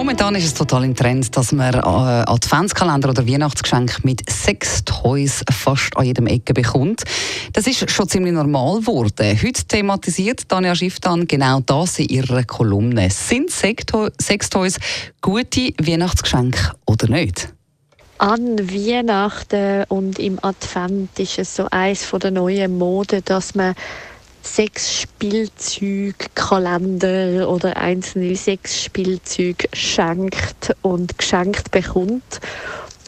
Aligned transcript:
Momentan 0.00 0.34
ist 0.34 0.44
es 0.44 0.54
total 0.54 0.84
im 0.84 0.96
Trend, 0.96 1.36
dass 1.36 1.52
man 1.52 1.74
äh, 1.74 1.78
Adventskalender 1.78 3.10
oder 3.10 3.28
Weihnachtsgeschenke 3.28 3.96
mit 4.02 4.22
Sextoys 4.30 5.44
fast 5.52 5.94
an 5.94 6.06
jedem 6.06 6.26
Ecke 6.26 6.54
bekommt. 6.54 7.02
Das 7.52 7.66
ist 7.66 7.90
schon 7.90 8.08
ziemlich 8.08 8.32
normal 8.32 8.80
geworden. 8.80 9.38
Heute 9.42 9.62
thematisiert 9.64 10.48
Tanja 10.48 10.74
Schifftan 10.74 11.28
genau 11.28 11.60
das 11.60 11.98
in 11.98 12.08
ihrer 12.08 12.44
Kolumne. 12.44 13.10
Sind 13.10 13.50
Sextoys 13.50 14.78
gute 15.20 15.74
Weihnachtsgeschenke 15.78 16.72
oder 16.86 17.06
nicht? 17.06 17.52
An 18.16 18.58
Weihnachten 18.58 19.84
und 19.90 20.18
im 20.18 20.38
Advent 20.42 21.18
ist 21.18 21.38
es 21.38 21.56
so 21.56 21.66
eins 21.70 22.06
von 22.06 22.20
der 22.20 22.30
neuen 22.30 22.78
Mode, 22.78 23.20
dass 23.20 23.54
man 23.54 23.74
sechs 24.42 25.02
Spielzeugkalender 25.02 27.48
oder 27.48 27.76
einzelne 27.76 28.34
sechs 28.36 28.82
Spielzeuge 28.82 29.68
schenkt 29.72 30.74
und 30.82 31.16
geschenkt 31.18 31.70
bekommt. 31.70 32.40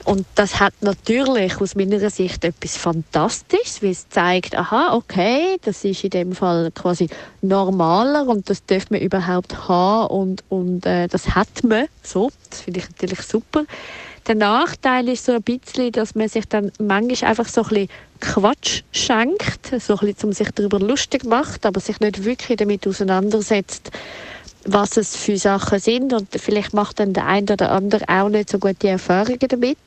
Und 0.05 0.27
das 0.35 0.59
hat 0.59 0.75
natürlich 0.81 1.61
aus 1.61 1.75
meiner 1.75 2.11
Sicht 2.11 2.45
etwas 2.45 2.77
Fantastisches, 2.77 3.83
weil 3.83 3.91
es 3.91 4.09
zeigt, 4.09 4.57
aha, 4.57 4.95
okay, 4.95 5.57
das 5.63 5.85
ist 5.85 6.03
in 6.05 6.11
dem 6.11 6.33
Fall 6.33 6.71
quasi 6.73 7.09
normaler 7.41 8.27
und 8.27 8.51
das 8.51 8.65
darf 8.67 8.91
man 8.91 9.01
überhaupt 9.01 9.69
haben 9.69 10.09
und, 10.09 10.45
und 10.49 10.87
äh, 10.87 11.07
das 11.09 11.35
hat 11.35 11.63
man 11.65 11.87
so. 12.03 12.31
Das 12.51 12.63
finde 12.63 12.81
ich 12.81 12.89
natürlich 12.89 13.23
super. 13.23 13.65
Der 14.27 14.37
Nachteil 14.37 15.09
ist 15.09 15.25
so 15.25 15.33
ein 15.33 15.43
bisschen, 15.43 15.91
dass 15.93 16.15
man 16.15 16.29
sich 16.29 16.47
dann 16.47 16.71
manchmal 16.79 17.31
einfach 17.31 17.49
so 17.49 17.63
ein 17.63 17.69
bisschen 17.69 17.89
Quatsch 18.21 18.83
schenkt, 18.93 19.75
so 19.81 19.95
ein 19.95 20.07
bisschen, 20.07 20.29
um 20.29 20.33
sich 20.33 20.49
darüber 20.53 20.79
lustig 20.79 21.25
macht, 21.25 21.67
aber 21.67 21.81
sich 21.81 21.99
nicht 21.99 22.25
wirklich 22.25 22.57
damit 22.57 22.87
auseinandersetzt, 22.87 23.91
was 24.65 24.97
es 24.97 25.17
für 25.17 25.37
Sachen 25.37 25.79
sind 25.79 26.13
und 26.13 26.29
vielleicht 26.31 26.75
macht 26.75 27.01
dann 27.01 27.13
der 27.13 27.27
eine 27.27 27.53
oder 27.53 27.73
andere 27.73 28.05
auch 28.09 28.29
nicht 28.29 28.51
so 28.51 28.59
gute 28.59 28.89
Erfahrungen 28.89 29.39
damit. 29.49 29.79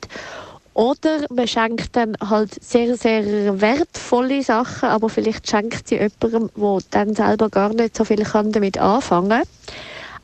Oder 0.74 1.24
man 1.30 1.48
schenkt 1.48 1.96
dann 1.96 2.16
halt 2.20 2.62
sehr, 2.62 2.96
sehr 2.96 3.60
wertvolle 3.62 4.42
Sachen, 4.42 4.90
aber 4.90 5.08
vielleicht 5.08 5.48
schenkt 5.48 5.88
sie 5.88 5.94
jemandem, 5.94 6.50
der 6.54 6.78
dann 6.90 7.14
selber 7.14 7.48
gar 7.48 7.72
nicht 7.72 7.96
so 7.96 8.04
viel 8.04 8.22
kann 8.24 8.52
damit 8.52 8.76
anfangen. 8.76 9.42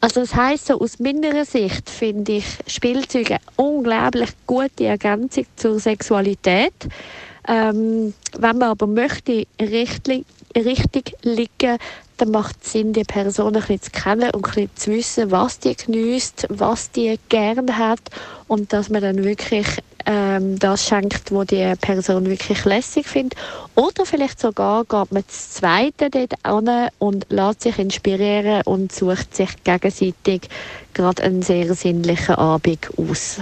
Also 0.03 0.21
das 0.21 0.35
heißt 0.35 0.67
so 0.67 0.81
aus 0.81 0.99
meiner 0.99 1.45
Sicht 1.45 1.89
finde 1.89 2.33
ich 2.33 2.45
Spielzeuge 2.67 3.35
eine 3.35 3.41
unglaublich 3.57 4.31
gute 4.47 4.85
Ergänzung 4.85 5.47
zur 5.57 5.79
Sexualität. 5.79 6.75
Ähm, 7.49 8.13
wenn 8.37 8.59
man 8.59 8.71
aber 8.71 8.87
möchte 8.87 9.47
richtig, 9.61 10.27
richtig 10.57 11.15
liegen, 11.23 11.79
dann 12.17 12.31
macht 12.31 12.57
es 12.63 12.73
Sinn, 12.73 12.93
die 12.93 13.05
Person 13.05 13.49
ein 13.57 13.63
bisschen 13.63 13.83
zu 13.83 13.91
kennen 13.91 14.31
und 14.31 14.47
ein 14.47 14.53
bisschen 14.53 14.77
zu 14.77 14.91
wissen, 14.91 15.31
was 15.31 15.59
die 15.59 15.77
genießt, 15.77 16.47
was 16.51 16.91
die 16.91 17.19
gerne 17.29 17.77
hat 17.77 18.01
und 18.49 18.73
dass 18.73 18.89
man 18.91 19.03
dann 19.03 19.25
wirklich 19.25 19.67
ähm, 20.07 20.59
das 20.59 20.87
schenkt, 20.87 21.33
was 21.33 21.47
die 21.47 21.75
Person 21.81 22.27
wirklich 22.27 22.65
lässig 22.65 23.07
findet. 23.07 23.39
Oder 23.75 24.05
vielleicht 24.05 24.41
sogar 24.41 24.85
geht 24.85 25.13
man 25.13 25.25
das 25.27 25.53
Zweite 25.53 26.11
dort 26.11 26.35
an 26.43 26.89
und 26.99 27.27
lässt 27.31 27.63
sich 27.63 27.79
inspirieren 27.79 28.63
und 28.65 28.93
sucht 28.93 29.35
sich 29.35 29.51
gegenseitig 29.65 30.49
gerade 30.95 31.23
einen 31.23 31.43
sehr 31.43 31.75
sinnlichen 31.75 32.35
Abend 32.35 32.89
aus. 32.97 33.39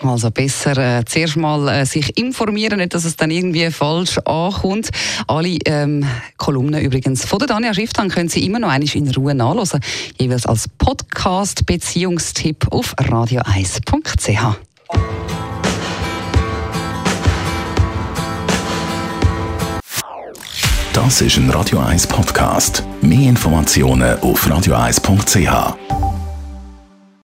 Also 0.00 0.30
besser 0.30 0.76
äh, 0.78 1.04
zuerst 1.04 1.36
mal 1.36 1.68
äh, 1.68 1.86
sich 1.86 2.16
informieren, 2.18 2.78
nicht, 2.78 2.94
dass 2.94 3.04
es 3.04 3.16
dann 3.16 3.30
irgendwie 3.30 3.70
falsch 3.70 4.18
ankommt. 4.18 4.90
Alle 5.26 5.58
ähm, 5.64 6.04
Kolumnen 6.36 6.80
übrigens 6.82 7.24
von 7.24 7.38
der 7.38 7.48
Dania 7.48 7.72
Schifftan 7.72 8.08
können 8.08 8.28
Sie 8.28 8.44
immer 8.44 8.58
noch 8.58 8.68
einmal 8.68 8.88
in 8.94 9.10
Ruhe 9.10 9.34
nachlesen, 9.34 9.80
jeweils 10.18 10.46
als 10.46 10.68
Podcast 10.78 11.66
Beziehungstipp 11.66 12.66
auf 12.70 12.96
radio1.ch. 12.98 14.56
Das 20.92 21.20
ist 21.22 21.36
ein 21.38 21.48
Radio 21.50 21.78
1 21.78 22.06
Podcast. 22.06 22.84
Mehr 23.00 23.30
Informationen 23.30 24.20
auf 24.20 24.46
radio1.ch. 24.46 26.01